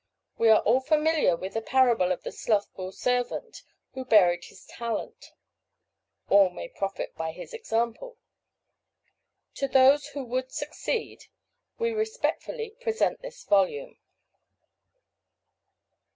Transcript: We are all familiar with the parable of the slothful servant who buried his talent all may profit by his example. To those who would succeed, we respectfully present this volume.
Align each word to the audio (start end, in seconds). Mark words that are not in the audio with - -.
We 0.39 0.49
are 0.49 0.61
all 0.61 0.79
familiar 0.79 1.35
with 1.35 1.53
the 1.53 1.61
parable 1.61 2.11
of 2.11 2.23
the 2.23 2.31
slothful 2.31 2.91
servant 2.91 3.61
who 3.93 4.03
buried 4.03 4.45
his 4.45 4.65
talent 4.65 5.33
all 6.27 6.49
may 6.49 6.67
profit 6.69 7.13
by 7.15 7.33
his 7.33 7.53
example. 7.53 8.17
To 9.53 9.67
those 9.67 10.07
who 10.07 10.23
would 10.23 10.51
succeed, 10.51 11.25
we 11.77 11.91
respectfully 11.91 12.71
present 12.79 13.21
this 13.21 13.43
volume. 13.43 13.99